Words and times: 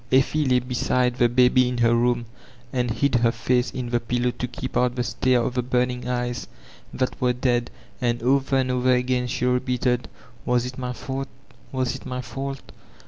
Eflfe 0.11 0.49
by 0.49 0.57
beside 0.57 1.17
the 1.17 1.29
baby 1.29 1.67
in 1.69 1.77
her 1.77 1.93
room, 1.93 2.25
and 2.73 2.89
hid 2.89 3.13
her 3.13 3.31
face 3.31 3.71
io 3.75 3.83
the 3.87 3.99
pillow 3.99 4.31
to 4.31 4.47
keep 4.47 4.75
out 4.75 4.95
the 4.95 5.03
stare 5.03 5.41
of 5.43 5.53
the 5.53 5.61
burning 5.61 6.07
eyes 6.09 6.47
that 6.91 7.21
were 7.21 7.33
dead; 7.33 7.69
and 8.01 8.23
over 8.23 8.55
and 8.57 8.71
over 8.71 8.95
agab 8.97 9.29
she 9.29 9.45
repeated, 9.45 10.07
*'Was 10.43 10.65
it 10.65 10.79
my 10.79 10.91
fault, 10.93 11.27
was 11.71 11.93
it 11.95 12.07
my 12.07 12.19
fault?" 12.23 12.71